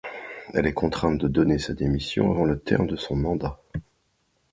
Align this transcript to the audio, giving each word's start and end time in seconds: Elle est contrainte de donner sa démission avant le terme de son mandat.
Elle 0.55 0.65
est 0.65 0.73
contrainte 0.73 1.19
de 1.21 1.27
donner 1.27 1.59
sa 1.59 1.75
démission 1.75 2.31
avant 2.31 2.45
le 2.45 2.57
terme 2.59 2.87
de 2.87 2.95
son 2.95 3.15
mandat. 3.15 3.59